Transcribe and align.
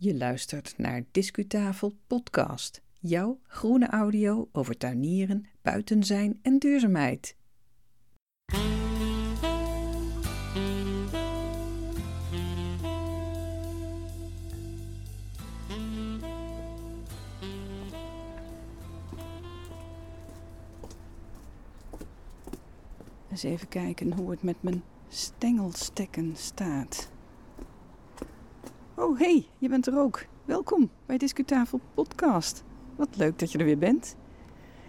Je 0.00 0.16
luistert 0.16 0.74
naar 0.76 1.04
Discutafel 1.10 1.96
Podcast, 2.06 2.82
jouw 3.00 3.38
groene 3.42 3.86
audio 3.86 4.48
over 4.52 4.76
tuinieren, 4.76 5.46
buiten 5.62 6.04
zijn 6.04 6.38
en 6.42 6.58
duurzaamheid. 6.58 7.36
Eens 23.30 23.42
even 23.42 23.68
kijken 23.68 24.12
hoe 24.12 24.30
het 24.30 24.42
met 24.42 24.62
mijn 24.62 24.82
stengelstekken 25.08 26.36
staat. 26.36 27.10
Oh, 29.00 29.18
hey, 29.18 29.46
je 29.58 29.68
bent 29.68 29.86
er 29.86 29.98
ook. 29.98 30.26
Welkom 30.44 30.90
bij 31.06 31.18
Discutafel 31.18 31.80
Podcast. 31.94 32.64
Wat 32.96 33.16
leuk 33.16 33.38
dat 33.38 33.52
je 33.52 33.58
er 33.58 33.64
weer 33.64 33.78
bent. 33.78 34.16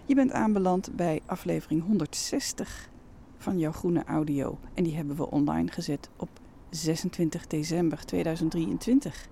Je 0.06 0.14
bent 0.14 0.32
aanbeland 0.32 0.96
bij 0.96 1.20
aflevering 1.26 1.82
160 1.82 2.90
van 3.36 3.58
jouw 3.58 3.72
groene 3.72 4.04
audio. 4.04 4.58
En 4.74 4.84
die 4.84 4.96
hebben 4.96 5.16
we 5.16 5.30
online 5.30 5.70
gezet 5.70 6.08
op 6.16 6.28
26 6.70 7.46
december 7.46 8.04
2023. 8.04 9.28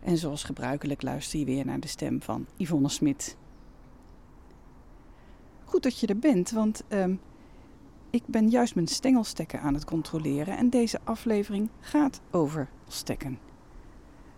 En 0.00 0.16
zoals 0.16 0.44
gebruikelijk 0.44 1.02
luister 1.02 1.38
je 1.38 1.44
weer 1.44 1.66
naar 1.66 1.80
de 1.80 1.88
stem 1.88 2.22
van 2.22 2.46
Yvonne 2.56 2.88
Smit. 2.88 3.36
Goed 5.64 5.82
dat 5.82 5.98
je 5.98 6.06
er 6.06 6.18
bent, 6.18 6.50
want 6.50 6.82
ehm, 6.88 7.14
ik 8.12 8.26
ben 8.26 8.48
juist 8.48 8.74
mijn 8.74 8.86
stengelstekken 8.86 9.60
aan 9.60 9.74
het 9.74 9.84
controleren 9.84 10.56
en 10.56 10.70
deze 10.70 11.00
aflevering 11.04 11.68
gaat 11.80 12.20
over 12.30 12.68
stekken. 12.88 13.38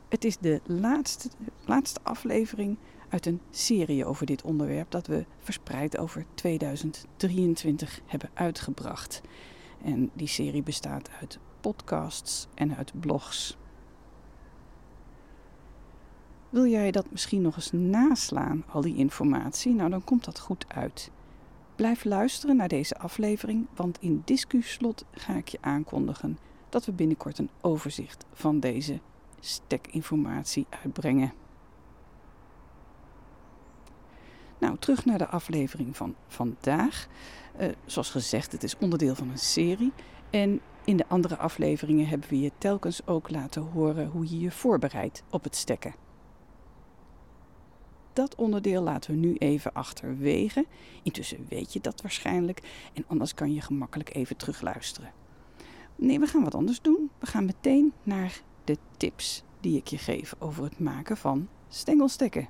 Het 0.09 0.25
is 0.25 0.39
de 0.39 0.61
laatste, 0.65 1.29
laatste 1.65 2.01
aflevering 2.03 2.77
uit 3.09 3.27
een 3.27 3.41
serie 3.51 4.05
over 4.05 4.27
dit 4.27 4.43
onderwerp 4.43 4.91
dat 4.91 5.07
we 5.07 5.25
verspreid 5.39 5.99
over 5.99 6.25
2023 6.35 8.01
hebben 8.07 8.31
uitgebracht. 8.35 9.21
En 9.85 10.11
die 10.13 10.27
serie 10.27 10.63
bestaat 10.63 11.11
uit 11.21 11.39
podcasts 11.61 12.49
en 12.55 12.77
uit 12.77 12.93
blogs. 13.01 13.57
Wil 16.51 16.67
jij 16.67 16.91
dat 16.91 17.11
misschien 17.11 17.43
nog 17.43 17.57
eens 17.57 17.73
naslaan, 17.73 18.65
al 18.69 18.81
die 18.81 18.97
informatie? 18.97 19.75
Nou, 19.75 19.91
dan 19.91 20.05
komt 20.05 20.25
dat 20.25 20.39
goed 20.39 20.65
uit. 20.69 21.11
Blijf 21.77 22.05
luisteren 22.05 22.57
naar 22.57 22.69
deze 22.69 22.99
aflevering, 22.99 23.67
want 23.75 23.99
in 24.01 24.23
Discuslot 24.25 25.05
ga 25.11 25.35
ik 25.35 25.49
je 25.49 25.59
aankondigen 25.61 26.39
dat 26.69 26.85
we 26.85 26.93
binnenkort 26.93 27.39
een 27.39 27.51
overzicht 27.61 28.25
van 28.33 28.61
deze 28.61 29.01
stekinformatie 29.41 30.67
uitbrengen. 30.83 31.33
Nou, 34.59 34.79
terug 34.79 35.05
naar 35.05 35.19
de 35.19 35.27
aflevering 35.27 35.97
van 35.97 36.15
vandaag. 36.27 37.07
Uh, 37.61 37.69
zoals 37.85 38.11
gezegd, 38.11 38.53
het 38.53 38.63
is 38.63 38.77
onderdeel 38.79 39.15
van 39.15 39.31
een 39.31 39.39
serie. 39.39 39.93
En 40.31 40.61
in 40.85 40.97
de 40.97 41.09
andere 41.09 41.37
afleveringen 41.37 42.07
hebben 42.07 42.29
we 42.29 42.41
je 42.41 42.53
telkens 42.59 43.07
ook 43.07 43.31
laten 43.31 43.63
horen 43.63 44.07
hoe 44.07 44.31
je 44.31 44.41
je 44.41 44.51
voorbereidt 44.51 45.23
op 45.31 45.45
het 45.45 45.57
stekken 45.57 46.04
dat 48.15 48.35
onderdeel 48.35 48.83
laten 48.83 49.11
we 49.11 49.17
nu 49.17 49.35
even 49.35 49.73
achterwege. 49.73 50.67
Intussen 51.03 51.47
weet 51.49 51.73
je 51.73 51.81
dat 51.81 52.03
waarschijnlijk 52.03 52.89
en 52.93 53.05
anders 53.07 53.35
kan 53.35 53.55
je 53.55 53.61
gemakkelijk 53.61 54.15
even 54.15 54.37
terugluisteren. 54.37 55.13
Nee, 55.97 56.19
we 56.19 56.27
gaan 56.27 56.45
wat 56.45 56.55
anders 56.55 56.81
doen. 56.81 57.11
We 57.19 57.27
gaan 57.27 57.45
meteen 57.45 57.93
naar 58.03 58.41
de 58.65 58.79
tips 58.97 59.43
die 59.61 59.77
ik 59.77 59.87
je 59.87 59.99
geef 59.99 60.35
over 60.39 60.65
het 60.65 60.79
maken 60.79 61.17
van 61.17 61.49
stengelstekken. 61.69 62.49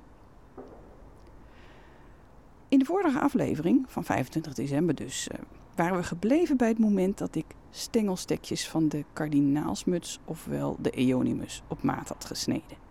In 2.67 2.79
de 2.79 2.85
vorige 2.85 3.19
aflevering 3.19 3.85
van 3.87 4.03
25 4.03 4.53
december 4.53 4.95
dus 4.95 5.27
uh, 5.31 5.39
waren 5.75 5.97
we 5.97 6.03
gebleven 6.03 6.57
bij 6.57 6.67
het 6.67 6.79
moment 6.79 7.17
dat 7.17 7.35
ik 7.35 7.45
stengelstekjes 7.69 8.67
van 8.67 8.87
de 8.89 9.05
kardinaalsmuts 9.13 10.19
ofwel 10.25 10.77
de 10.79 10.89
Eonimus 10.89 11.63
op 11.67 11.83
maat 11.83 12.07
had 12.07 12.25
gesneden. 12.25 12.84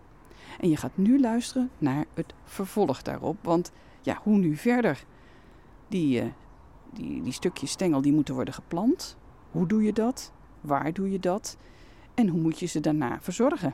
En 0.59 0.69
je 0.69 0.77
gaat 0.77 0.97
nu 0.97 1.19
luisteren 1.19 1.69
naar 1.77 2.05
het 2.13 2.33
vervolg 2.43 3.01
daarop. 3.01 3.37
Want 3.41 3.71
ja, 4.01 4.19
hoe 4.23 4.37
nu 4.37 4.55
verder? 4.55 5.05
Die, 5.87 6.23
uh, 6.23 6.29
die, 6.93 7.21
die 7.21 7.33
stukjes 7.33 7.71
stengel 7.71 8.01
die 8.01 8.13
moeten 8.13 8.33
worden 8.33 8.53
geplant. 8.53 9.17
Hoe 9.51 9.67
doe 9.67 9.83
je 9.83 9.93
dat? 9.93 10.31
Waar 10.61 10.93
doe 10.93 11.11
je 11.11 11.19
dat? 11.19 11.57
En 12.13 12.27
hoe 12.27 12.41
moet 12.41 12.59
je 12.59 12.65
ze 12.65 12.79
daarna 12.79 13.21
verzorgen? 13.21 13.73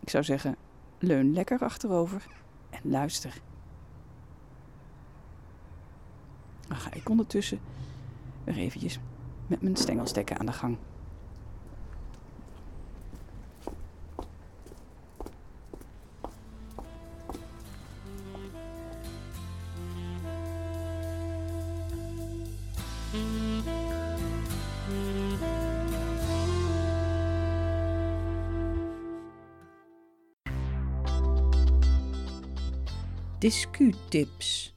Ik 0.00 0.10
zou 0.10 0.24
zeggen, 0.24 0.56
leun 0.98 1.32
lekker 1.32 1.60
achterover 1.60 2.26
en 2.70 2.80
luister. 2.82 3.40
Dan 6.68 6.76
ga 6.76 6.92
ik 6.92 7.08
ondertussen 7.08 7.60
weer 8.44 8.56
eventjes 8.56 8.98
met 9.46 9.62
mijn 9.62 9.76
stengelstekken 9.76 10.38
aan 10.38 10.46
de 10.46 10.52
gang. 10.52 10.76
Discutips. 33.40 34.72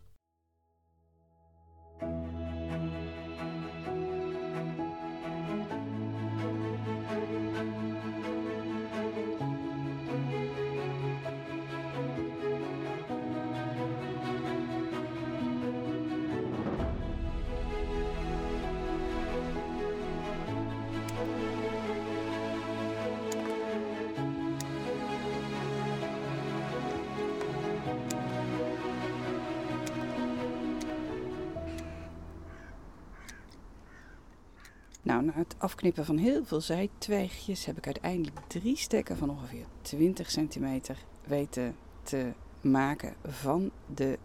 Na 35.22 35.32
het 35.36 35.56
afknippen 35.58 36.06
van 36.06 36.18
heel 36.18 36.46
veel 36.46 36.62
zijtwijgjes 36.62 37.66
heb 37.66 37.78
ik 37.78 37.86
uiteindelijk 37.86 38.40
drie 38.48 38.78
stekken 38.78 39.18
van 39.18 39.30
ongeveer 39.30 39.66
20 39.82 40.32
centimeter 40.32 40.98
weten 41.28 41.76
te 42.04 42.32
maken 42.62 43.14
van 43.24 43.72
de 43.96 44.18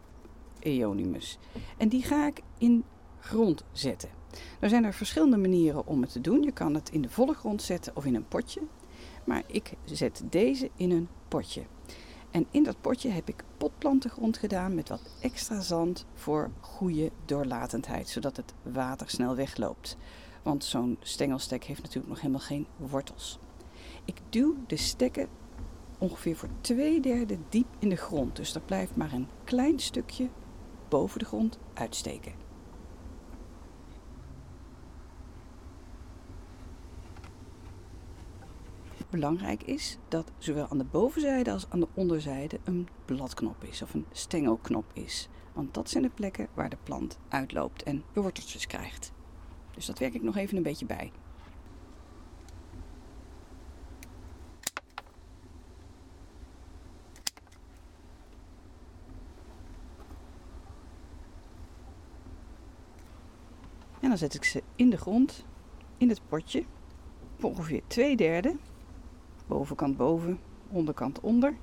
Eonimus. 0.58 1.38
En 1.76 1.88
die 1.88 2.02
ga 2.02 2.26
ik 2.26 2.40
in 2.58 2.84
grond 3.18 3.64
zetten. 3.72 4.08
Er 4.60 4.68
zijn 4.68 4.84
er 4.84 4.94
verschillende 4.94 5.36
manieren 5.36 5.86
om 5.86 6.00
het 6.00 6.12
te 6.12 6.20
doen. 6.20 6.42
Je 6.42 6.52
kan 6.52 6.74
het 6.74 6.90
in 6.90 7.02
de 7.02 7.10
volle 7.10 7.34
grond 7.34 7.62
zetten 7.62 7.96
of 7.96 8.04
in 8.04 8.14
een 8.14 8.28
potje. 8.28 8.60
Maar 9.24 9.42
ik 9.46 9.72
zet 9.84 10.22
deze 10.30 10.70
in 10.76 10.90
een 10.90 11.08
potje. 11.28 11.62
En 12.30 12.46
in 12.50 12.62
dat 12.62 12.80
potje 12.80 13.08
heb 13.08 13.28
ik 13.28 13.44
potplantengrond 13.56 14.38
gedaan 14.38 14.74
met 14.74 14.88
wat 14.88 15.00
extra 15.20 15.60
zand 15.60 16.06
voor 16.14 16.50
goede 16.60 17.10
doorlatendheid, 17.24 18.08
zodat 18.08 18.36
het 18.36 18.54
water 18.62 19.10
snel 19.10 19.34
wegloopt. 19.36 19.96
Want 20.46 20.64
zo'n 20.64 20.96
stengelstek 21.00 21.64
heeft 21.64 21.82
natuurlijk 21.82 22.08
nog 22.08 22.20
helemaal 22.20 22.40
geen 22.40 22.66
wortels. 22.76 23.38
Ik 24.04 24.20
duw 24.30 24.56
de 24.66 24.76
stekken 24.76 25.28
ongeveer 25.98 26.36
voor 26.36 26.48
twee 26.60 27.00
derde 27.00 27.38
diep 27.48 27.66
in 27.78 27.88
de 27.88 27.96
grond. 27.96 28.36
Dus 28.36 28.54
er 28.54 28.60
blijft 28.60 28.96
maar 28.96 29.12
een 29.12 29.28
klein 29.44 29.78
stukje 29.78 30.28
boven 30.88 31.18
de 31.18 31.24
grond 31.24 31.58
uitsteken. 31.74 32.32
Belangrijk 39.10 39.62
is 39.62 39.98
dat 40.08 40.32
zowel 40.38 40.68
aan 40.68 40.78
de 40.78 40.84
bovenzijde 40.84 41.52
als 41.52 41.66
aan 41.68 41.80
de 41.80 41.88
onderzijde 41.94 42.60
een 42.64 42.88
bladknop 43.04 43.64
is 43.64 43.82
of 43.82 43.94
een 43.94 44.06
stengelknop 44.12 44.90
is. 44.92 45.28
Want 45.52 45.74
dat 45.74 45.90
zijn 45.90 46.02
de 46.02 46.10
plekken 46.10 46.48
waar 46.54 46.68
de 46.68 46.78
plant 46.82 47.18
uitloopt 47.28 47.82
en 47.82 48.04
worteltjes 48.12 48.66
krijgt. 48.66 49.14
Dus 49.76 49.86
dat 49.86 49.98
werk 49.98 50.14
ik 50.14 50.22
nog 50.22 50.36
even 50.36 50.56
een 50.56 50.62
beetje 50.62 50.86
bij. 50.86 51.12
En 64.00 64.08
dan 64.08 64.18
zet 64.18 64.34
ik 64.34 64.44
ze 64.44 64.62
in 64.76 64.90
de 64.90 64.96
grond, 64.96 65.44
in 65.96 66.08
het 66.08 66.20
potje, 66.28 66.64
ongeveer 67.40 67.82
twee 67.86 68.16
derde. 68.16 68.56
bovenkant 69.46 69.96
boven, 69.96 70.38
onderkant 70.68 71.20
onder. 71.20 71.56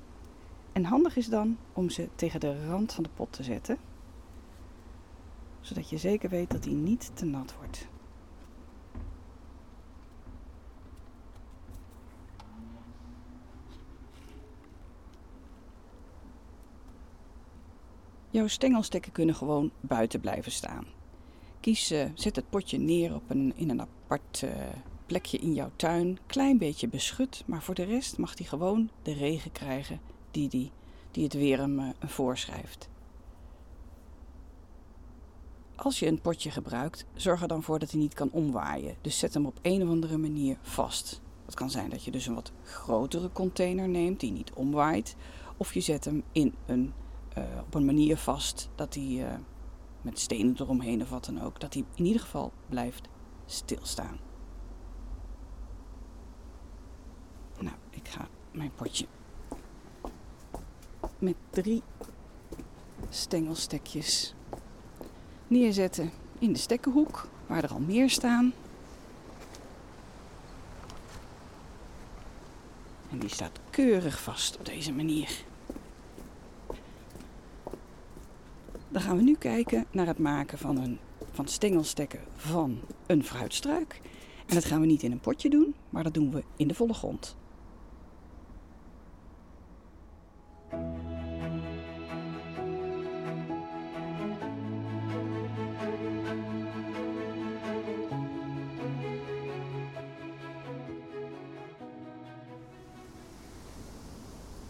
En 0.72 0.84
handig 0.84 1.16
is 1.16 1.28
dan 1.28 1.58
om 1.72 1.90
ze 1.90 2.08
tegen 2.14 2.40
de 2.40 2.66
rand 2.66 2.92
van 2.92 3.02
de 3.02 3.10
pot 3.14 3.32
te 3.32 3.42
zetten, 3.42 3.78
zodat 5.60 5.88
je 5.88 5.96
zeker 5.96 6.28
weet 6.28 6.50
dat 6.50 6.62
die 6.62 6.74
niet 6.74 7.10
te 7.14 7.24
nat 7.24 7.54
wordt. 7.56 7.88
Jouw 18.34 18.46
stengelstekken 18.46 19.12
kunnen 19.12 19.34
gewoon 19.34 19.70
buiten 19.80 20.20
blijven 20.20 20.52
staan. 20.52 20.86
Kies, 21.60 21.92
uh, 21.92 22.04
zet 22.14 22.36
het 22.36 22.50
potje 22.50 22.78
neer 22.78 23.14
op 23.14 23.30
een, 23.30 23.52
in 23.56 23.70
een 23.70 23.80
apart 23.80 24.42
uh, 24.44 24.50
plekje 25.06 25.38
in 25.38 25.54
jouw 25.54 25.70
tuin. 25.76 26.18
Klein 26.26 26.58
beetje 26.58 26.88
beschut, 26.88 27.42
maar 27.46 27.62
voor 27.62 27.74
de 27.74 27.82
rest 27.82 28.18
mag 28.18 28.38
hij 28.38 28.46
gewoon 28.46 28.90
de 29.02 29.12
regen 29.12 29.52
krijgen 29.52 30.00
die, 30.30 30.48
die, 30.48 30.70
die 31.10 31.24
het 31.24 31.32
weer 31.32 31.58
hem 31.58 31.78
uh, 31.78 31.88
voorschrijft. 32.00 32.88
Als 35.74 35.98
je 35.98 36.06
een 36.06 36.20
potje 36.20 36.50
gebruikt, 36.50 37.04
zorg 37.14 37.42
er 37.42 37.48
dan 37.48 37.62
voor 37.62 37.78
dat 37.78 37.90
hij 37.90 38.00
niet 38.00 38.14
kan 38.14 38.30
omwaaien. 38.32 38.96
Dus 39.00 39.18
zet 39.18 39.34
hem 39.34 39.46
op 39.46 39.58
een 39.62 39.82
of 39.82 39.88
andere 39.88 40.16
manier 40.18 40.56
vast. 40.62 41.20
Het 41.44 41.54
kan 41.54 41.70
zijn 41.70 41.90
dat 41.90 42.04
je 42.04 42.10
dus 42.10 42.26
een 42.26 42.34
wat 42.34 42.52
grotere 42.62 43.32
container 43.32 43.88
neemt 43.88 44.20
die 44.20 44.32
niet 44.32 44.52
omwaait. 44.52 45.16
Of 45.56 45.74
je 45.74 45.80
zet 45.80 46.04
hem 46.04 46.22
in 46.32 46.54
een 46.66 46.92
uh, 47.38 47.44
op 47.60 47.74
een 47.74 47.84
manier 47.84 48.16
vast 48.16 48.68
dat 48.74 48.94
hij 48.94 49.04
uh, 49.04 49.34
met 50.02 50.18
stenen 50.18 50.54
eromheen 50.58 51.02
of 51.02 51.10
wat 51.10 51.24
dan 51.24 51.42
ook, 51.42 51.60
dat 51.60 51.74
hij 51.74 51.84
in 51.94 52.04
ieder 52.04 52.20
geval 52.20 52.52
blijft 52.68 53.08
stilstaan. 53.46 54.18
Nou, 57.58 57.76
ik 57.90 58.08
ga 58.08 58.28
mijn 58.50 58.72
potje 58.74 59.06
met 61.18 61.36
drie 61.50 61.82
stengelstekjes 63.08 64.34
neerzetten 65.46 66.10
in 66.38 66.52
de 66.52 66.58
stekkenhoek, 66.58 67.28
waar 67.46 67.64
er 67.64 67.72
al 67.72 67.80
meer 67.80 68.10
staan. 68.10 68.52
En 73.10 73.18
die 73.18 73.28
staat 73.28 73.60
keurig 73.70 74.22
vast 74.22 74.58
op 74.58 74.64
deze 74.64 74.92
manier. 74.92 75.44
Dan 78.94 79.02
gaan 79.02 79.16
we 79.16 79.22
nu 79.22 79.34
kijken 79.34 79.86
naar 79.90 80.06
het 80.06 80.18
maken 80.18 80.58
van, 80.58 80.76
een, 80.76 80.98
van 81.32 81.48
stengelstekken 81.48 82.20
van 82.36 82.80
een 83.06 83.24
fruitstruik. 83.24 84.00
En 84.46 84.54
dat 84.54 84.64
gaan 84.64 84.80
we 84.80 84.86
niet 84.86 85.02
in 85.02 85.12
een 85.12 85.20
potje 85.20 85.50
doen, 85.50 85.74
maar 85.90 86.02
dat 86.02 86.14
doen 86.14 86.30
we 86.30 86.44
in 86.56 86.68
de 86.68 86.74
volle 86.74 86.94
grond. 86.94 87.36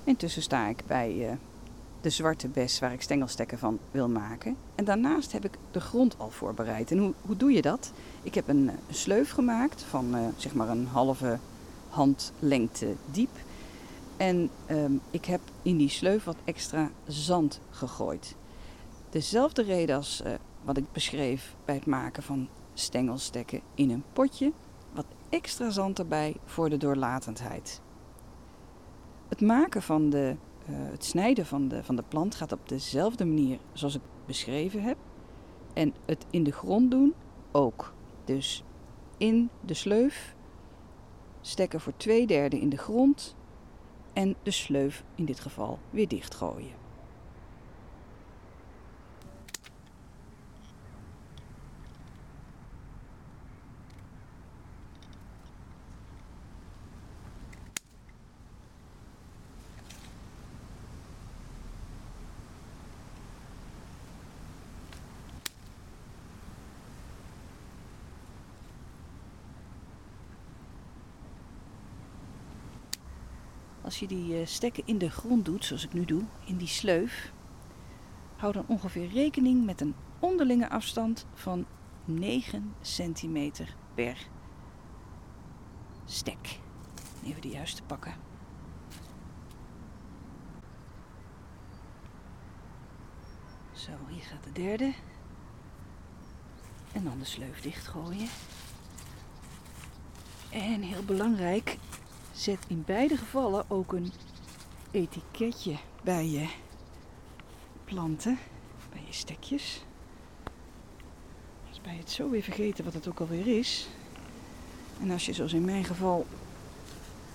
Intussen 0.05 0.43
sta 0.43 0.67
ik 0.67 0.82
bij 0.87 1.15
uh, 1.17 1.32
de 2.05 2.11
zwarte 2.11 2.49
bes 2.49 2.79
waar 2.79 2.93
ik 2.93 3.03
stengelstekken 3.03 3.59
van 3.59 3.79
wil 3.91 4.09
maken. 4.09 4.56
En 4.75 4.85
daarnaast 4.85 5.33
heb 5.33 5.45
ik 5.45 5.59
de 5.71 5.81
grond 5.81 6.19
al 6.19 6.31
voorbereid. 6.31 6.91
En 6.91 6.99
hoe, 6.99 7.12
hoe 7.21 7.37
doe 7.37 7.53
je 7.53 7.62
dat? 7.62 7.93
Ik 8.23 8.35
heb 8.35 8.49
een, 8.49 8.69
een 8.69 8.95
sleuf 8.95 9.31
gemaakt 9.31 9.83
van 9.83 10.17
uh, 10.17 10.21
zeg 10.37 10.55
maar 10.55 10.69
een 10.69 10.87
halve 10.87 11.39
handlengte 11.89 12.95
diep. 13.11 13.31
En 14.17 14.51
um, 14.71 15.01
ik 15.11 15.25
heb 15.25 15.41
in 15.62 15.77
die 15.77 15.89
sleuf 15.89 16.25
wat 16.25 16.37
extra 16.45 16.91
zand 17.06 17.61
gegooid. 17.71 18.35
Dezelfde 19.11 19.62
reden 19.62 19.97
als 19.97 20.23
uh, 20.27 20.33
wat 20.62 20.77
ik 20.77 20.93
beschreef 20.93 21.55
bij 21.65 21.75
het 21.75 21.87
maken 21.87 22.23
van 22.23 22.49
stengelstekken 22.75 23.61
in 23.75 23.91
een 23.91 24.05
potje. 24.12 24.53
Wat 24.93 25.07
extra 25.29 25.71
zand 25.71 25.99
erbij 25.99 26.37
voor 26.45 26.71
de 26.71 26.77
doorlatendheid. 26.77 27.81
Het 29.29 29.41
maken 29.41 29.83
van 29.83 30.11
de 30.11 30.37
uh, 30.70 30.76
het 30.90 31.05
snijden 31.05 31.46
van 31.46 31.69
de, 31.69 31.84
van 31.84 31.96
de 31.96 32.05
plant 32.08 32.34
gaat 32.34 32.52
op 32.52 32.69
dezelfde 32.69 33.25
manier 33.25 33.58
zoals 33.72 33.94
ik 33.94 34.00
beschreven 34.26 34.82
heb. 34.82 34.96
En 35.72 35.94
het 36.05 36.26
in 36.31 36.44
de 36.44 36.52
grond 36.52 36.90
doen 36.90 37.14
ook. 37.52 37.94
Dus 38.25 38.64
in 39.16 39.50
de 39.61 39.75
sleuf 39.75 40.34
stekken 41.40 41.81
voor 41.81 41.96
twee 41.96 42.26
derde 42.26 42.61
in 42.61 42.69
de 42.69 42.76
grond 42.76 43.37
en 44.12 44.34
de 44.43 44.50
sleuf 44.50 45.05
in 45.14 45.25
dit 45.25 45.40
geval 45.40 45.78
weer 45.90 46.08
dichtgooien. 46.08 46.84
Als 73.85 73.99
je 73.99 74.07
die 74.07 74.41
eh, 74.41 74.47
stekken 74.47 74.83
in 74.87 74.99
de 74.99 75.11
grond 75.11 75.45
doet, 75.45 75.65
zoals 75.65 75.85
ik 75.85 75.93
nu 75.93 76.05
doe, 76.05 76.23
in 76.45 76.57
die 76.57 76.69
sleuf, 76.69 77.33
hou 78.37 78.53
dan 78.53 78.65
ongeveer 78.67 79.09
rekening 79.09 79.65
met 79.65 79.81
een 79.81 79.95
onderlinge 80.19 80.71
afstand 80.71 81.27
van 81.35 81.67
9 82.05 82.75
centimeter 82.81 83.77
per 83.95 84.29
stek. 86.05 86.61
Even 87.25 87.41
de 87.41 87.49
juiste 87.49 87.83
pakken. 87.83 88.15
Zo, 93.73 93.91
hier 94.09 94.23
gaat 94.23 94.45
de 94.45 94.53
derde. 94.53 94.93
En 96.93 97.05
dan 97.05 97.19
de 97.19 97.25
sleuf 97.25 97.61
dichtgooien. 97.61 98.29
En 100.51 100.81
heel 100.83 101.05
belangrijk, 101.05 101.79
Zet 102.35 102.59
in 102.67 102.83
beide 102.87 103.17
gevallen 103.17 103.65
ook 103.71 103.93
een 103.93 104.13
etiketje 104.91 105.76
bij 106.03 106.29
je 106.29 106.49
planten, 107.85 108.38
bij 108.93 109.03
je 109.07 109.12
stekjes. 109.12 109.85
Als 111.69 111.81
bij 111.81 111.97
het 111.97 112.11
zo 112.11 112.31
weer 112.31 112.43
vergeten 112.43 112.85
wat 112.85 112.95
het 112.95 113.09
ook 113.09 113.21
alweer 113.21 113.59
is. 113.59 113.88
En 115.00 115.11
als 115.11 115.26
je 115.26 115.33
zoals 115.33 115.53
in 115.53 115.64
mijn 115.64 115.85
geval 115.85 116.26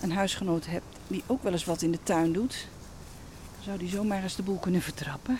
een 0.01 0.11
huisgenoot 0.11 0.65
hebt 0.65 0.85
die 1.07 1.23
ook 1.27 1.43
wel 1.43 1.51
eens 1.51 1.65
wat 1.65 1.81
in 1.81 1.91
de 1.91 2.03
tuin 2.03 2.33
doet, 2.33 2.67
dan 3.55 3.63
zou 3.63 3.77
die 3.77 3.89
zomaar 3.89 4.23
eens 4.23 4.35
de 4.35 4.43
boel 4.43 4.59
kunnen 4.59 4.81
vertrappen. 4.81 5.37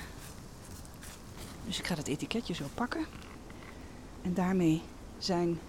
Dus 1.65 1.79
ik 1.79 1.87
ga 1.87 1.95
dat 1.95 2.07
etiketje 2.07 2.53
zo 2.53 2.65
pakken. 2.73 3.05
En 4.21 4.33
daarmee 4.33 4.81
zijn 5.17 5.59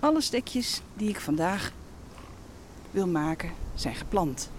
alle 0.00 0.20
stekjes 0.20 0.80
die 0.94 1.08
ik 1.08 1.20
vandaag 1.20 1.72
wil 2.90 3.08
maken 3.08 3.50
zijn 3.74 3.94
geplant. 3.94 4.50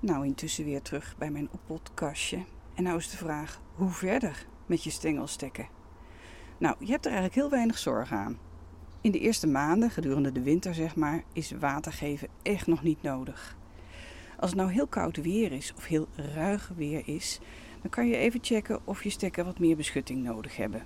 Nou, 0.00 0.26
intussen 0.26 0.64
weer 0.64 0.82
terug 0.82 1.14
bij 1.18 1.30
mijn 1.30 1.48
oppotkastje. 1.50 2.44
En 2.74 2.82
nou 2.82 2.96
is 2.98 3.10
de 3.10 3.16
vraag, 3.16 3.60
hoe 3.74 3.90
verder 3.90 4.46
met 4.66 4.84
je 4.84 4.90
stengelstekken? 4.90 5.68
Nou, 6.58 6.76
je 6.78 6.90
hebt 6.90 7.04
er 7.04 7.12
eigenlijk 7.12 7.40
heel 7.40 7.50
weinig 7.50 7.78
zorg 7.78 8.12
aan. 8.12 8.38
In 9.00 9.10
de 9.10 9.18
eerste 9.18 9.46
maanden, 9.46 9.90
gedurende 9.90 10.32
de 10.32 10.42
winter 10.42 10.74
zeg 10.74 10.96
maar, 10.96 11.22
is 11.32 11.50
water 11.50 11.92
geven 11.92 12.28
echt 12.42 12.66
nog 12.66 12.82
niet 12.82 13.02
nodig. 13.02 13.56
Als 14.38 14.50
het 14.50 14.58
nou 14.58 14.72
heel 14.72 14.86
koud 14.86 15.16
weer 15.16 15.52
is 15.52 15.72
of 15.76 15.86
heel 15.86 16.06
ruig 16.34 16.72
weer 16.76 17.02
is, 17.08 17.40
dan 17.80 17.90
kan 17.90 18.08
je 18.08 18.16
even 18.16 18.40
checken 18.42 18.80
of 18.84 19.02
je 19.02 19.10
stekken 19.10 19.44
wat 19.44 19.58
meer 19.58 19.76
beschutting 19.76 20.22
nodig 20.22 20.56
hebben. 20.56 20.82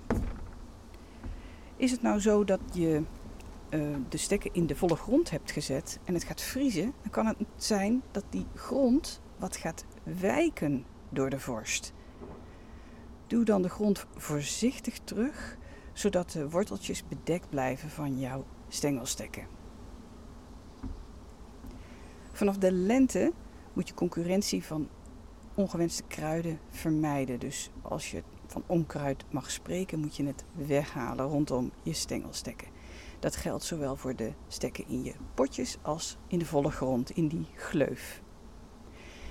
Is 1.75 1.91
het 1.91 2.01
nou 2.01 2.19
zo 2.19 2.43
dat 2.43 2.59
je 2.73 3.01
uh, 3.69 3.95
de 4.09 4.17
stekken 4.17 4.53
in 4.53 4.67
de 4.67 4.75
volle 4.75 4.95
grond 4.95 5.29
hebt 5.29 5.51
gezet 5.51 5.99
en 6.03 6.13
het 6.13 6.23
gaat 6.23 6.41
vriezen, 6.41 6.93
dan 7.01 7.11
kan 7.11 7.25
het 7.25 7.37
zijn 7.55 8.01
dat 8.11 8.23
die 8.29 8.45
grond 8.55 9.21
wat 9.37 9.55
gaat 9.55 9.85
wijken 10.03 10.85
door 11.09 11.29
de 11.29 11.39
vorst. 11.39 11.93
Doe 13.27 13.43
dan 13.43 13.61
de 13.61 13.69
grond 13.69 14.05
voorzichtig 14.15 14.99
terug 15.03 15.57
zodat 15.93 16.31
de 16.31 16.49
worteltjes 16.49 17.07
bedekt 17.07 17.49
blijven 17.49 17.89
van 17.89 18.19
jouw 18.19 18.45
stengelstekken. 18.67 19.47
Vanaf 22.31 22.57
de 22.57 22.71
lente 22.71 23.33
moet 23.73 23.87
je 23.87 23.93
concurrentie 23.93 24.63
van 24.63 24.89
ongewenste 25.53 26.03
kruiden 26.03 26.59
vermijden. 26.69 27.39
Dus 27.39 27.71
als 27.81 28.11
je 28.11 28.23
van 28.45 28.63
onkruid 28.65 29.25
mag 29.29 29.51
spreken, 29.51 29.99
moet 29.99 30.15
je 30.15 30.25
het 30.25 30.43
weghalen 30.53 31.25
rondom 31.25 31.71
je 31.83 31.93
stengelstekken. 31.93 32.67
Dat 33.19 33.35
geldt 33.35 33.63
zowel 33.63 33.95
voor 33.95 34.15
de 34.15 34.33
stekken 34.47 34.87
in 34.87 35.03
je 35.03 35.13
potjes 35.33 35.77
als 35.81 36.17
in 36.27 36.39
de 36.39 36.45
volle 36.45 36.71
grond, 36.71 37.09
in 37.09 37.27
die 37.27 37.47
gleuf. 37.55 38.21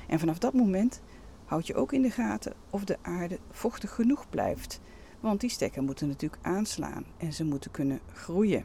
En 0.07 0.19
vanaf 0.19 0.39
dat 0.39 0.55
moment 0.55 1.03
houd 1.45 1.67
je 1.67 1.75
ook 1.75 1.93
in 1.93 2.03
de 2.03 2.11
gaten 2.11 2.55
of 2.71 2.85
de 2.85 2.99
aarde 3.03 3.39
vochtig 3.51 3.95
genoeg 3.95 4.29
blijft. 4.29 4.81
Want 5.21 5.41
die 5.41 5.51
stekken 5.51 5.85
moeten 5.85 6.09
natuurlijk 6.09 6.47
aanslaan 6.47 7.05
en 7.17 7.33
ze 7.33 7.45
moeten 7.45 7.71
kunnen 7.71 8.01
groeien. 8.13 8.65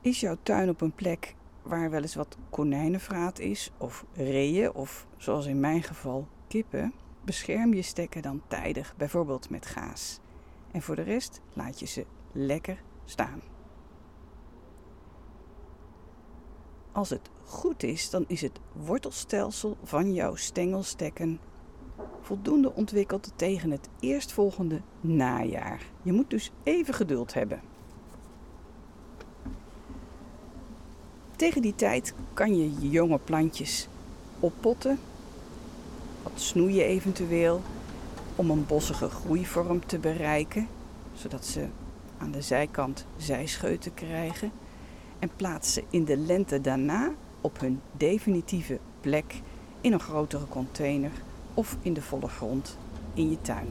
Is 0.00 0.20
jouw 0.20 0.36
tuin 0.42 0.68
op 0.68 0.80
een 0.80 0.94
plek 0.94 1.34
waar 1.62 1.90
wel 1.90 2.02
eens 2.02 2.14
wat 2.14 2.36
konijnenvraat 2.50 3.38
is, 3.38 3.72
of 3.76 4.04
reeën, 4.12 4.72
of 4.72 5.06
zoals 5.16 5.46
in 5.46 5.60
mijn 5.60 5.82
geval 5.82 6.28
kippen, 6.48 6.92
bescherm 7.24 7.74
je 7.74 7.82
stekken 7.82 8.22
dan 8.22 8.42
tijdig, 8.46 8.94
bijvoorbeeld 8.96 9.50
met 9.50 9.66
gaas. 9.66 10.20
En 10.70 10.82
voor 10.82 10.96
de 10.96 11.02
rest 11.02 11.40
laat 11.52 11.80
je 11.80 11.86
ze 11.86 12.06
lekker 12.32 12.82
staan. 13.04 13.40
Als 16.92 17.10
het 17.10 17.30
goed 17.44 17.82
is, 17.82 18.10
dan 18.10 18.24
is 18.26 18.40
het 18.40 18.60
wortelstelsel 18.72 19.76
van 19.82 20.12
jouw 20.14 20.34
stengelstekken 20.34 21.40
voldoende 22.28 22.74
ontwikkeld 22.74 23.32
tegen 23.36 23.70
het 23.70 23.88
eerstvolgende 24.00 24.80
najaar. 25.00 25.82
Je 26.02 26.12
moet 26.12 26.30
dus 26.30 26.50
even 26.62 26.94
geduld 26.94 27.34
hebben. 27.34 27.60
Tegen 31.36 31.62
die 31.62 31.74
tijd 31.74 32.14
kan 32.34 32.56
je 32.56 32.80
je 32.80 32.90
jonge 32.90 33.18
plantjes 33.18 33.88
oppotten, 34.40 34.98
wat 36.22 36.32
snoeien 36.34 36.84
eventueel, 36.84 37.62
om 38.36 38.50
een 38.50 38.66
bossige 38.66 39.08
groeivorm 39.08 39.86
te 39.86 39.98
bereiken, 39.98 40.68
zodat 41.14 41.44
ze 41.44 41.66
aan 42.18 42.30
de 42.30 42.42
zijkant 42.42 43.06
zijscheuten 43.16 43.94
krijgen. 43.94 44.52
En 45.18 45.30
plaats 45.36 45.72
ze 45.72 45.84
in 45.90 46.04
de 46.04 46.16
lente 46.16 46.60
daarna 46.60 47.10
op 47.40 47.60
hun 47.60 47.80
definitieve 47.96 48.78
plek 49.00 49.40
in 49.80 49.92
een 49.92 50.00
grotere 50.00 50.46
container 50.48 51.10
of 51.58 51.76
in 51.82 51.92
de 51.92 52.02
volle 52.02 52.28
grond 52.28 52.78
in 53.14 53.30
je 53.30 53.40
tuin. 53.40 53.66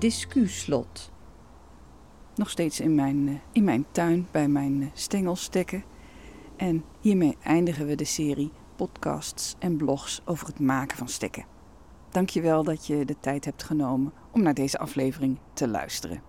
Discuslot. 0.00 1.10
Nog 2.34 2.50
steeds 2.50 2.80
in 2.80 2.94
mijn, 2.94 3.28
eh, 3.28 3.34
in 3.52 3.64
mijn 3.64 3.86
tuin 3.90 4.28
bij 4.30 4.48
mijn 4.48 4.82
eh, 4.82 4.88
stengelstekken. 4.92 5.84
En 6.56 6.84
hiermee 7.00 7.36
eindigen 7.42 7.86
we 7.86 7.94
de 7.94 8.04
serie 8.04 8.52
podcasts 8.76 9.54
en 9.58 9.76
blogs 9.76 10.20
over 10.24 10.46
het 10.46 10.60
maken 10.60 10.96
van 10.96 11.08
stekken. 11.08 11.44
Dankjewel 12.10 12.64
dat 12.64 12.86
je 12.86 13.04
de 13.04 13.16
tijd 13.20 13.44
hebt 13.44 13.62
genomen 13.62 14.12
om 14.30 14.42
naar 14.42 14.54
deze 14.54 14.78
aflevering 14.78 15.38
te 15.52 15.68
luisteren. 15.68 16.22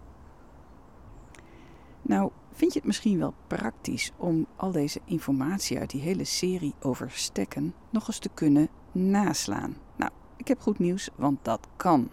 Nou, 2.01 2.31
vind 2.51 2.73
je 2.73 2.79
het 2.79 2.87
misschien 2.87 3.19
wel 3.19 3.33
praktisch 3.47 4.11
om 4.17 4.45
al 4.55 4.71
deze 4.71 5.01
informatie 5.05 5.79
uit 5.79 5.89
die 5.89 6.01
hele 6.01 6.23
serie 6.23 6.73
over 6.79 7.11
stekken 7.11 7.73
nog 7.89 8.07
eens 8.07 8.19
te 8.19 8.29
kunnen 8.33 8.69
naslaan? 8.91 9.75
Nou, 9.95 10.11
ik 10.37 10.47
heb 10.47 10.59
goed 10.59 10.79
nieuws, 10.79 11.09
want 11.15 11.37
dat 11.41 11.67
kan. 11.75 12.09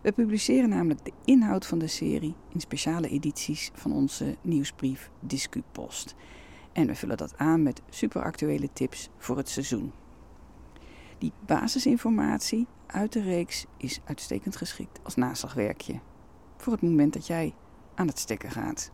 We 0.00 0.12
publiceren 0.12 0.68
namelijk 0.68 1.04
de 1.04 1.12
inhoud 1.24 1.66
van 1.66 1.78
de 1.78 1.86
serie 1.86 2.34
in 2.48 2.60
speciale 2.60 3.08
edities 3.08 3.70
van 3.74 3.92
onze 3.92 4.36
nieuwsbrief 4.42 5.10
DiscuPost. 5.20 6.14
En 6.72 6.86
we 6.86 6.94
vullen 6.94 7.16
dat 7.16 7.36
aan 7.36 7.62
met 7.62 7.82
superactuele 7.88 8.68
tips 8.72 9.08
voor 9.18 9.36
het 9.36 9.48
seizoen. 9.48 9.92
Die 11.18 11.32
basisinformatie 11.46 12.66
uit 12.86 13.12
de 13.12 13.22
reeks 13.22 13.66
is 13.76 14.00
uitstekend 14.04 14.56
geschikt 14.56 15.00
als 15.02 15.14
naslagwerkje. 15.14 16.00
Voor 16.56 16.72
het 16.72 16.82
moment 16.82 17.12
dat 17.12 17.26
jij 17.26 17.54
aan 17.94 18.06
het 18.06 18.18
stekken 18.18 18.50
gaat. 18.50 18.90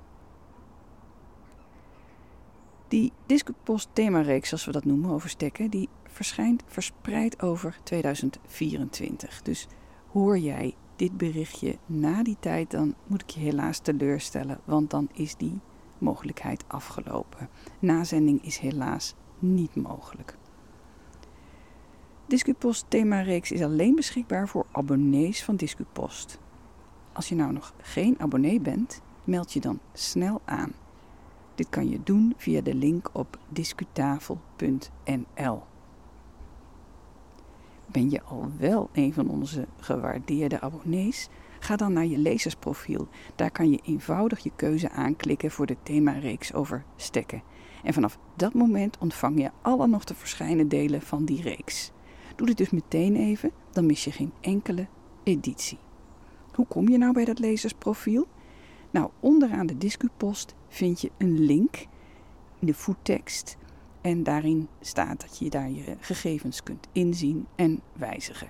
Die 2.88 3.12
Discupost 3.26 3.88
themareeks, 3.92 4.48
zoals 4.48 4.64
we 4.64 4.72
dat 4.72 4.84
noemen, 4.84 5.10
over 5.10 5.28
stekken, 5.28 5.70
die 5.70 5.88
verschijnt 6.04 6.62
verspreid 6.66 7.42
over 7.42 7.78
2024. 7.82 9.42
Dus 9.42 9.66
hoor 10.12 10.38
jij 10.38 10.74
dit 10.96 11.16
berichtje 11.16 11.78
na 11.86 12.22
die 12.22 12.36
tijd, 12.40 12.70
dan 12.70 12.94
moet 13.06 13.22
ik 13.22 13.30
je 13.30 13.40
helaas 13.40 13.78
teleurstellen, 13.78 14.60
want 14.64 14.90
dan 14.90 15.08
is 15.12 15.36
die 15.36 15.60
mogelijkheid 15.98 16.64
afgelopen. 16.66 17.48
Nazending 17.78 18.44
is 18.44 18.58
helaas 18.58 19.14
niet 19.38 19.74
mogelijk. 19.74 20.36
Discupost 22.26 22.84
themareeks 22.88 23.52
is 23.52 23.62
alleen 23.62 23.94
beschikbaar 23.94 24.48
voor 24.48 24.66
abonnees 24.72 25.44
van 25.44 25.56
Discupost. 25.56 26.38
Als 27.12 27.28
je 27.28 27.34
nou 27.34 27.52
nog 27.52 27.74
geen 27.80 28.20
abonnee 28.20 28.60
bent, 28.60 29.00
meld 29.24 29.52
je 29.52 29.60
dan 29.60 29.80
snel 29.92 30.40
aan. 30.44 30.72
Dit 31.54 31.68
kan 31.68 31.88
je 31.88 32.02
doen 32.02 32.34
via 32.36 32.60
de 32.60 32.74
link 32.74 33.10
op 33.12 33.38
discutafel.nl. 33.48 35.62
Ben 37.86 38.10
je 38.10 38.22
al 38.22 38.50
wel 38.58 38.88
een 38.92 39.12
van 39.12 39.28
onze 39.28 39.66
gewaardeerde 39.80 40.60
abonnees? 40.60 41.28
Ga 41.58 41.76
dan 41.76 41.92
naar 41.92 42.06
je 42.06 42.18
lezersprofiel. 42.18 43.08
Daar 43.34 43.50
kan 43.50 43.70
je 43.70 43.80
eenvoudig 43.84 44.38
je 44.38 44.50
keuze 44.56 44.90
aanklikken 44.90 45.50
voor 45.50 45.66
de 45.66 45.76
themareeks 45.82 46.52
over 46.54 46.84
stekken. 46.96 47.42
En 47.82 47.92
vanaf 47.92 48.18
dat 48.36 48.54
moment 48.54 48.98
ontvang 48.98 49.40
je 49.40 49.50
alle 49.62 49.86
nog 49.86 50.04
te 50.04 50.14
verschijnen 50.14 50.68
delen 50.68 51.02
van 51.02 51.24
die 51.24 51.42
reeks. 51.42 51.92
Doe 52.36 52.46
dit 52.46 52.56
dus 52.56 52.70
meteen 52.70 53.16
even, 53.16 53.50
dan 53.72 53.86
mis 53.86 54.04
je 54.04 54.12
geen 54.12 54.32
enkele 54.40 54.86
editie. 55.22 55.78
Hoe 56.52 56.66
kom 56.66 56.88
je 56.88 56.98
nou 56.98 57.12
bij 57.12 57.24
dat 57.24 57.38
lezersprofiel? 57.38 58.26
Nou, 58.90 59.10
onderaan 59.20 59.66
de 59.66 59.78
Discupost 59.78 60.54
vind 60.68 61.00
je 61.00 61.10
een 61.18 61.38
link 61.38 61.86
in 62.58 62.66
de 62.66 62.74
voettekst 62.74 63.56
en 64.06 64.22
daarin 64.22 64.68
staat 64.80 65.20
dat 65.20 65.38
je 65.38 65.50
daar 65.50 65.70
je 65.70 65.96
gegevens 66.00 66.62
kunt 66.62 66.86
inzien 66.92 67.46
en 67.54 67.80
wijzigen. 67.92 68.48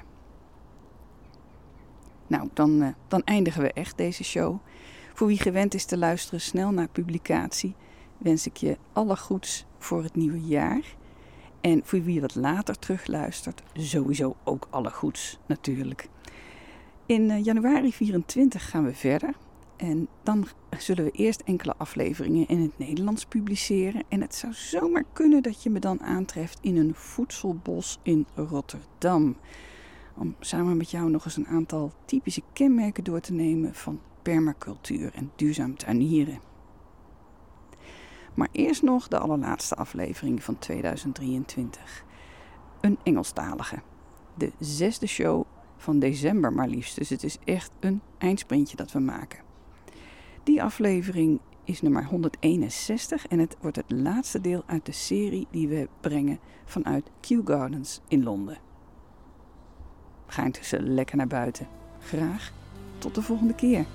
Nou, 2.26 2.48
dan, 2.52 2.82
uh, 2.82 2.88
dan 3.08 3.22
eindigen 3.24 3.62
we 3.62 3.72
echt 3.72 3.96
deze 3.96 4.24
show. 4.24 4.58
Voor 5.14 5.26
wie 5.26 5.38
gewend 5.38 5.74
is 5.74 5.84
te 5.84 5.98
luisteren 5.98 6.40
snel 6.40 6.70
naar 6.70 6.88
publicatie, 6.88 7.74
wens 8.18 8.46
ik 8.46 8.56
je 8.56 8.76
alle 8.92 9.16
goeds 9.16 9.66
voor 9.78 10.02
het 10.02 10.14
nieuwe 10.14 10.40
jaar. 10.40 10.94
En 11.60 11.80
voor 11.84 12.02
wie 12.02 12.20
wat 12.20 12.34
later 12.34 12.78
terugluistert, 12.78 13.62
sowieso 13.72 14.36
ook 14.44 14.66
alle 14.70 14.90
goeds 14.90 15.38
natuurlijk. 15.46 16.08
In 17.06 17.30
uh, 17.30 17.44
januari 17.44 17.92
24 17.92 18.70
gaan 18.70 18.84
we 18.84 18.94
verder 18.94 19.34
en 19.76 20.08
dan 20.22 20.46
zullen 20.78 21.04
we 21.04 21.10
eerst 21.10 21.40
enkele 21.40 21.74
afleveringen 21.76 22.48
in 22.48 22.60
het 22.60 22.78
Nederlands 22.78 23.26
publiceren. 23.26 24.02
En 24.08 24.20
het 24.20 24.34
zou 24.34 24.52
zomaar 24.52 25.04
kunnen 25.12 25.42
dat 25.42 25.62
je 25.62 25.70
me 25.70 25.78
dan 25.78 26.02
aantreft 26.02 26.58
in 26.60 26.76
een 26.76 26.94
voedselbos 26.94 27.98
in 28.02 28.26
Rotterdam. 28.34 29.36
Om 30.14 30.34
samen 30.40 30.76
met 30.76 30.90
jou 30.90 31.10
nog 31.10 31.24
eens 31.24 31.36
een 31.36 31.46
aantal 31.46 31.92
typische 32.04 32.42
kenmerken 32.52 33.04
door 33.04 33.20
te 33.20 33.32
nemen 33.32 33.74
van 33.74 34.00
permacultuur 34.22 35.14
en 35.14 35.32
duurzaam 35.36 35.76
tuinieren. 35.76 36.40
Maar 38.34 38.48
eerst 38.52 38.82
nog 38.82 39.08
de 39.08 39.18
allerlaatste 39.18 39.74
aflevering 39.74 40.42
van 40.42 40.58
2023. 40.58 42.04
Een 42.80 42.98
Engelstalige. 43.02 43.82
De 44.34 44.52
zesde 44.58 45.06
show 45.06 45.44
van 45.76 45.98
december 45.98 46.52
maar 46.52 46.68
liefst. 46.68 46.96
Dus 46.96 47.08
het 47.08 47.22
is 47.22 47.38
echt 47.44 47.70
een 47.80 48.00
eindsprintje 48.18 48.76
dat 48.76 48.92
we 48.92 48.98
maken. 48.98 49.45
Die 50.46 50.62
aflevering 50.62 51.40
is 51.64 51.82
nummer 51.82 52.04
161 52.04 53.26
en 53.26 53.38
het 53.38 53.56
wordt 53.60 53.76
het 53.76 53.90
laatste 53.90 54.40
deel 54.40 54.62
uit 54.66 54.86
de 54.86 54.92
serie 54.92 55.46
die 55.50 55.68
we 55.68 55.88
brengen 56.00 56.38
vanuit 56.64 57.10
Kew 57.20 57.48
Gardens 57.48 58.00
in 58.08 58.22
Londen. 58.22 58.58
Ga 60.26 60.44
intussen 60.44 60.94
lekker 60.94 61.16
naar 61.16 61.26
buiten. 61.26 61.68
Graag 61.98 62.52
tot 62.98 63.14
de 63.14 63.22
volgende 63.22 63.54
keer. 63.54 63.86